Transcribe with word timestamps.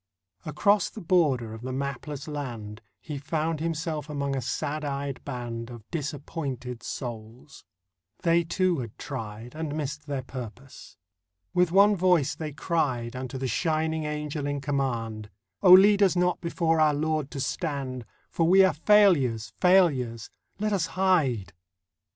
Across 0.47 0.89
the 0.89 0.99
border 0.99 1.53
of 1.53 1.61
the 1.61 1.71
mapless 1.71 2.27
land 2.27 2.81
He 3.01 3.19
found 3.19 3.59
himself 3.59 4.09
among 4.09 4.35
a 4.35 4.41
sad 4.41 4.83
eyed 4.83 5.23
band 5.25 5.69
Of 5.69 5.87
disappointed 5.91 6.81
souls; 6.81 7.65
they, 8.23 8.43
too, 8.43 8.79
had 8.79 8.97
tried 8.97 9.53
And 9.53 9.75
missed 9.77 10.07
their 10.07 10.23
purpose. 10.23 10.97
With 11.53 11.71
one 11.71 11.95
voice 11.95 12.33
they 12.33 12.51
cried 12.51 13.15
Unto 13.15 13.37
the 13.37 13.47
shining 13.47 14.05
Angel 14.05 14.47
in 14.47 14.59
command: 14.59 15.29
'Oh, 15.61 15.73
lead 15.73 16.01
us 16.01 16.15
not 16.15 16.41
before 16.41 16.79
our 16.81 16.95
Lord 16.95 17.29
to 17.29 17.39
stand, 17.39 18.03
For 18.27 18.47
we 18.47 18.63
are 18.65 18.73
failures, 18.73 19.53
failures! 19.59 20.31
Let 20.57 20.73
us 20.73 20.87
hide. 20.97 21.53